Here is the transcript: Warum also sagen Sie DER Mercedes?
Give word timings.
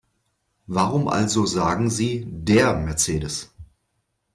Warum 0.65 1.07
also 1.07 1.45
sagen 1.45 1.91
Sie 1.91 2.25
DER 2.27 2.73
Mercedes? 2.73 3.51